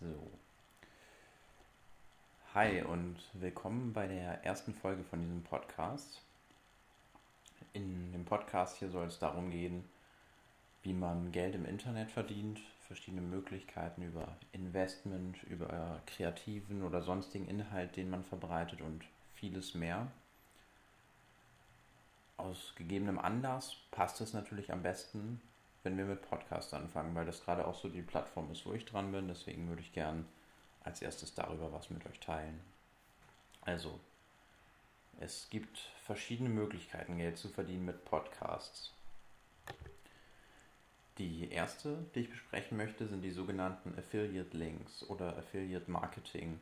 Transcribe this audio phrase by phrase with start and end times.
[0.00, 0.30] So.
[2.54, 6.22] Hi und willkommen bei der ersten Folge von diesem Podcast.
[7.74, 9.84] In dem Podcast hier soll es darum gehen,
[10.82, 17.94] wie man Geld im Internet verdient, verschiedene Möglichkeiten über Investment, über kreativen oder sonstigen Inhalt,
[17.96, 19.04] den man verbreitet und
[19.34, 20.06] vieles mehr.
[22.38, 25.42] Aus gegebenem Anlass passt es natürlich am besten,
[25.82, 28.84] wenn wir mit Podcast anfangen, weil das gerade auch so die Plattform ist, wo ich
[28.84, 29.28] dran bin.
[29.28, 30.26] Deswegen würde ich gern
[30.82, 32.60] als erstes darüber was mit euch teilen.
[33.62, 33.98] Also,
[35.18, 38.92] es gibt verschiedene Möglichkeiten, Geld zu verdienen mit Podcasts.
[41.18, 46.58] Die erste, die ich besprechen möchte, sind die sogenannten Affiliate Links oder Affiliate Marketing.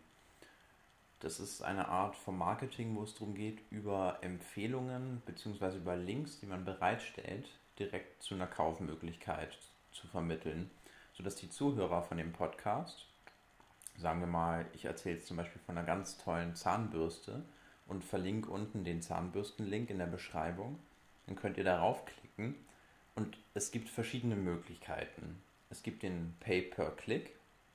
[1.20, 5.76] Das ist eine Art von Marketing, wo es darum geht, über Empfehlungen bzw.
[5.76, 9.56] über Links, die man bereitstellt, direkt zu einer Kaufmöglichkeit
[9.92, 10.70] zu vermitteln,
[11.14, 13.06] sodass die Zuhörer von dem Podcast,
[13.96, 17.44] sagen wir mal, ich erzähle zum Beispiel von einer ganz tollen Zahnbürste
[17.86, 20.78] und verlinke unten den Zahnbürstenlink in der Beschreibung,
[21.26, 22.54] dann könnt ihr darauf klicken
[23.16, 25.42] und es gibt verschiedene Möglichkeiten.
[25.70, 27.34] Es gibt den Pay-per-Click,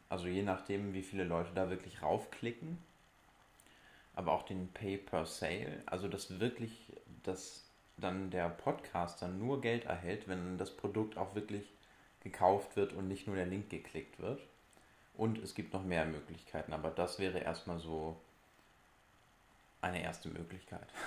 [0.10, 2.78] also je nachdem, wie viele Leute da wirklich raufklicken,
[4.16, 7.66] aber auch den Pay-per-Sale, also dass wirklich das
[7.98, 11.74] dann der Podcaster nur Geld erhält, wenn das Produkt auch wirklich
[12.22, 14.42] gekauft wird und nicht nur der Link geklickt wird.
[15.16, 18.20] Und es gibt noch mehr Möglichkeiten, aber das wäre erstmal so
[19.82, 20.88] eine erste Möglichkeit.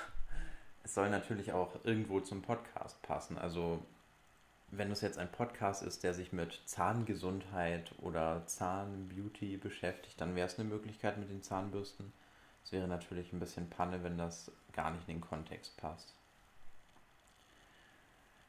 [0.84, 3.36] Es soll natürlich auch irgendwo zum Podcast passen.
[3.36, 3.82] Also
[4.70, 10.46] wenn es jetzt ein Podcast ist, der sich mit Zahngesundheit oder Zahnbeauty beschäftigt, dann wäre
[10.46, 12.12] es eine Möglichkeit mit den Zahnbürsten.
[12.62, 16.14] Es wäre natürlich ein bisschen Panne, wenn das gar nicht in den Kontext passt.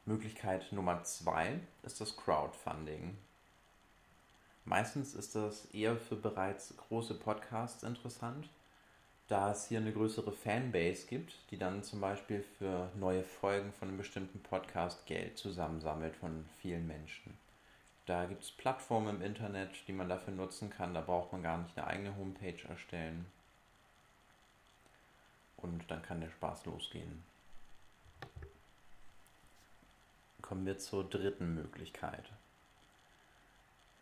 [0.08, 3.18] Möglichkeit Nummer zwei ist das Crowdfunding.
[4.64, 8.48] Meistens ist das eher für bereits große Podcasts interessant,
[9.28, 13.90] da es hier eine größere Fanbase gibt, die dann zum Beispiel für neue Folgen von
[13.90, 17.38] einem bestimmten Podcast Geld zusammensammelt von vielen Menschen.
[18.06, 20.94] Da gibt es Plattformen im Internet, die man dafür nutzen kann.
[20.94, 23.26] Da braucht man gar nicht eine eigene Homepage erstellen.
[25.58, 27.24] Und dann kann der Spaß losgehen.
[30.48, 32.32] Kommen wir zur dritten Möglichkeit.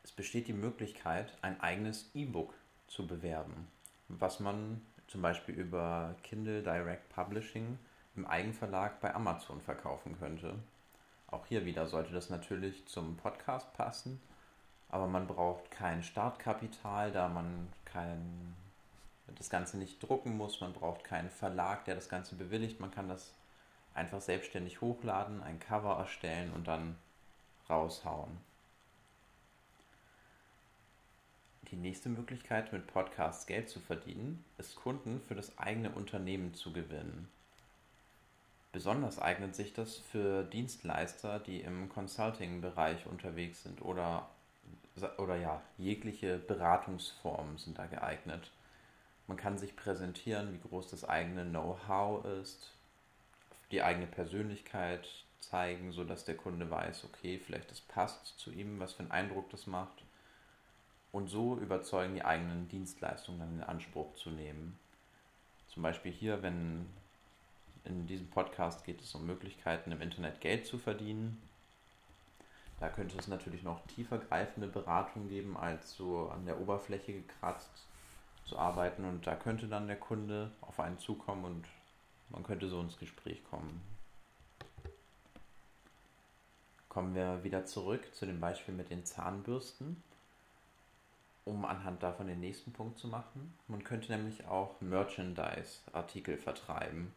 [0.03, 2.53] Es besteht die Möglichkeit, ein eigenes E-Book
[2.87, 3.67] zu bewerben,
[4.09, 7.79] was man zum Beispiel über Kindle Direct Publishing
[8.15, 10.53] im Eigenverlag bei Amazon verkaufen könnte.
[11.27, 14.21] Auch hier wieder sollte das natürlich zum Podcast passen,
[14.89, 18.55] aber man braucht kein Startkapital, da man kein,
[19.35, 23.09] das Ganze nicht drucken muss, man braucht keinen Verlag, der das Ganze bewilligt, man kann
[23.09, 23.33] das
[23.95, 26.97] einfach selbstständig hochladen, ein Cover erstellen und dann
[27.69, 28.37] raushauen.
[31.71, 36.71] Die nächste Möglichkeit, mit Podcasts Geld zu verdienen, ist Kunden für das eigene Unternehmen zu
[36.71, 37.27] gewinnen.
[38.71, 44.29] Besonders eignet sich das für Dienstleister, die im Consulting-Bereich unterwegs sind oder,
[45.17, 48.51] oder ja, jegliche Beratungsformen sind da geeignet.
[49.27, 52.75] Man kann sich präsentieren, wie groß das eigene Know-how ist,
[53.75, 55.05] die eigene Persönlichkeit
[55.41, 59.49] zeigen, sodass der Kunde weiß, okay, vielleicht das passt zu ihm, was für einen Eindruck
[59.49, 60.05] das macht.
[61.11, 64.79] Und so überzeugen, die eigenen Dienstleistungen dann in Anspruch zu nehmen.
[65.67, 66.85] Zum Beispiel hier, wenn
[67.83, 71.41] in diesem Podcast geht es um Möglichkeiten im Internet Geld zu verdienen.
[72.79, 77.85] Da könnte es natürlich noch tiefergreifende Beratungen geben, als so an der Oberfläche gekratzt
[78.45, 79.03] zu arbeiten.
[79.03, 81.65] Und da könnte dann der Kunde auf einen zukommen und
[82.29, 83.81] man könnte so ins Gespräch kommen.
[86.89, 90.01] Kommen wir wieder zurück zu dem Beispiel mit den Zahnbürsten,
[91.43, 93.53] um anhand davon den nächsten Punkt zu machen.
[93.67, 97.13] Man könnte nämlich auch Merchandise-Artikel vertreiben.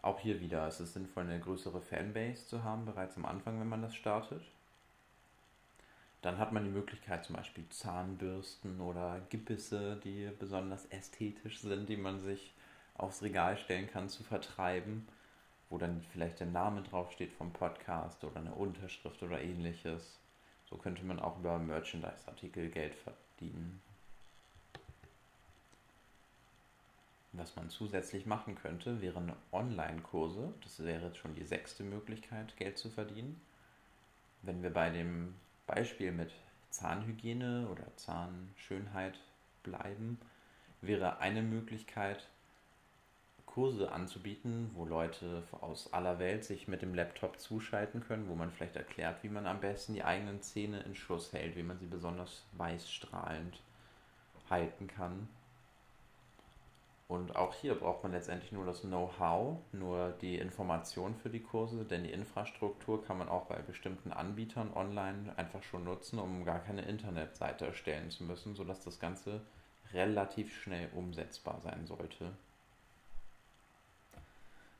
[0.00, 3.68] Auch hier wieder ist es sinnvoll, eine größere Fanbase zu haben, bereits am Anfang, wenn
[3.68, 4.42] man das startet.
[6.22, 11.96] Dann hat man die Möglichkeit, zum Beispiel Zahnbürsten oder Gipisse, die besonders ästhetisch sind, die
[11.96, 12.52] man sich
[12.98, 15.06] aufs Regal stellen kann, zu vertreiben,
[15.70, 20.18] wo dann vielleicht der Name draufsteht vom Podcast oder eine Unterschrift oder ähnliches.
[20.68, 23.80] So könnte man auch über Merchandise-Artikel Geld verdienen.
[27.32, 30.54] Was man zusätzlich machen könnte, wären Online-Kurse.
[30.62, 33.40] Das wäre jetzt schon die sechste Möglichkeit, Geld zu verdienen.
[34.42, 35.34] Wenn wir bei dem
[35.66, 36.32] Beispiel mit
[36.70, 39.18] Zahnhygiene oder Zahnschönheit
[39.62, 40.18] bleiben,
[40.80, 42.26] wäre eine Möglichkeit,
[43.56, 48.50] Kurse anzubieten, wo Leute aus aller Welt sich mit dem Laptop zuschalten können, wo man
[48.50, 51.86] vielleicht erklärt, wie man am besten die eigenen Zähne in Schuss hält, wie man sie
[51.86, 53.58] besonders weiß strahlend
[54.50, 55.26] halten kann.
[57.08, 61.86] Und auch hier braucht man letztendlich nur das Know-how, nur die Information für die Kurse,
[61.86, 66.58] denn die Infrastruktur kann man auch bei bestimmten Anbietern online einfach schon nutzen, um gar
[66.58, 69.40] keine Internetseite erstellen zu müssen, sodass das Ganze
[69.94, 72.32] relativ schnell umsetzbar sein sollte.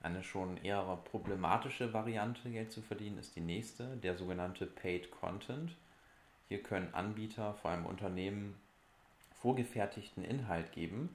[0.06, 5.74] Eine schon eher problematische Variante, Geld zu verdienen, ist die nächste, der sogenannte Paid Content.
[6.48, 8.54] Hier können Anbieter, vor allem Unternehmen,
[9.34, 11.08] vorgefertigten Inhalt geben,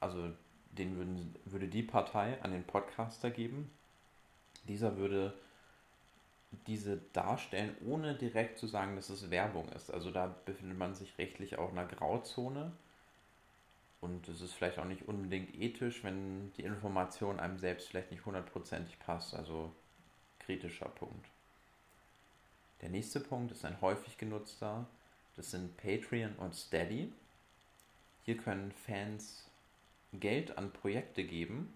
[0.00, 0.32] also
[0.72, 3.70] den würden, würde die Partei an den Podcaster geben.
[4.66, 5.32] Dieser würde
[6.66, 9.94] diese darstellen, ohne direkt zu sagen, dass es Werbung ist.
[9.94, 12.72] Also da befindet man sich rechtlich auch in einer Grauzone.
[14.02, 18.26] Und es ist vielleicht auch nicht unbedingt ethisch, wenn die Information einem selbst vielleicht nicht
[18.26, 19.32] hundertprozentig passt.
[19.32, 19.72] Also
[20.40, 21.28] kritischer Punkt.
[22.80, 24.86] Der nächste Punkt ist ein häufig genutzter.
[25.36, 27.12] Das sind Patreon und Steady.
[28.24, 29.48] Hier können Fans
[30.12, 31.72] Geld an Projekte geben.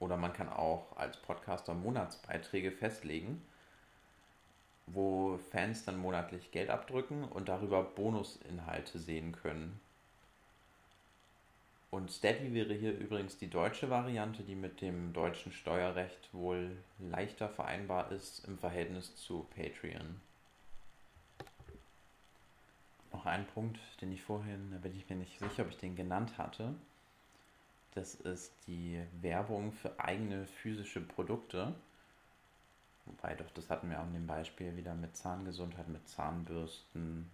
[0.00, 3.42] Oder man kann auch als Podcaster Monatsbeiträge festlegen,
[4.86, 9.78] wo Fans dann monatlich Geld abdrücken und darüber Bonusinhalte sehen können.
[11.90, 17.48] Und Steady wäre hier übrigens die deutsche Variante, die mit dem deutschen Steuerrecht wohl leichter
[17.48, 20.20] vereinbar ist im Verhältnis zu Patreon.
[23.10, 25.96] Noch ein Punkt, den ich vorhin, da bin ich mir nicht sicher, ob ich den
[25.96, 26.74] genannt hatte.
[27.94, 31.74] Das ist die Werbung für eigene physische Produkte.
[33.06, 37.30] Wobei doch, das hatten wir auch in dem Beispiel wieder mit Zahngesundheit, mit Zahnbürsten,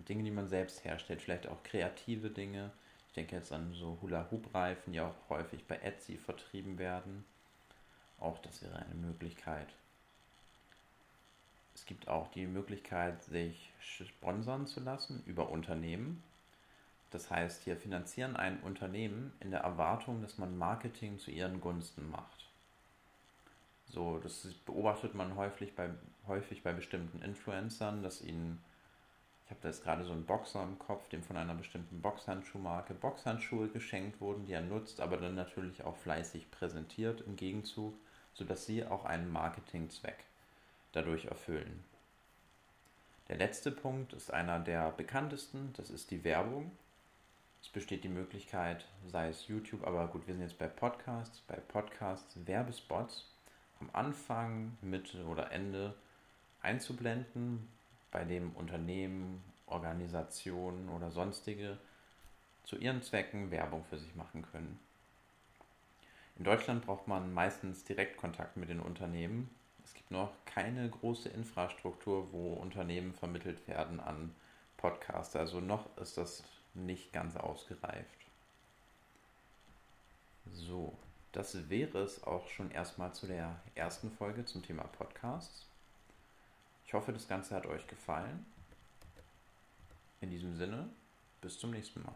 [0.00, 2.70] Dinge, die man selbst herstellt, vielleicht auch kreative Dinge.
[3.14, 7.24] Ich denke jetzt an so Hula-Hoop-Reifen, die auch häufig bei Etsy vertrieben werden.
[8.18, 9.68] Auch das wäre eine Möglichkeit.
[11.76, 16.24] Es gibt auch die Möglichkeit, sich sponsern zu lassen über Unternehmen.
[17.12, 22.10] Das heißt, hier finanzieren ein Unternehmen in der Erwartung, dass man Marketing zu ihren Gunsten
[22.10, 22.48] macht.
[23.86, 25.88] So, das beobachtet man häufig bei,
[26.26, 28.60] häufig bei bestimmten Influencern, dass ihnen,
[29.44, 32.94] ich habe da jetzt gerade so einen Boxer im Kopf, dem von einer bestimmten Boxhandschuhmarke
[32.94, 37.94] Boxhandschuhe geschenkt wurden, die er nutzt, aber dann natürlich auch fleißig präsentiert im Gegenzug,
[38.32, 40.24] sodass sie auch einen Marketingzweck
[40.92, 41.84] dadurch erfüllen.
[43.28, 46.72] Der letzte Punkt ist einer der bekanntesten, das ist die Werbung.
[47.60, 51.56] Es besteht die Möglichkeit, sei es YouTube, aber gut, wir sind jetzt bei Podcasts, bei
[51.56, 53.30] Podcasts Werbespots
[53.80, 55.94] am Anfang, Mitte oder Ende
[56.62, 57.68] einzublenden,
[58.14, 61.76] bei dem Unternehmen, Organisationen oder sonstige
[62.62, 64.78] zu ihren Zwecken Werbung für sich machen können.
[66.38, 69.50] In Deutschland braucht man meistens Direktkontakt mit den Unternehmen.
[69.84, 74.32] Es gibt noch keine große Infrastruktur, wo Unternehmen vermittelt werden an
[74.76, 75.40] Podcaster.
[75.40, 78.26] Also noch ist das nicht ganz ausgereift.
[80.52, 80.96] So,
[81.32, 85.66] das wäre es auch schon erstmal zu der ersten Folge zum Thema Podcasts.
[86.94, 88.46] Ich hoffe, das Ganze hat euch gefallen.
[90.20, 90.88] In diesem Sinne,
[91.40, 92.14] bis zum nächsten Mal.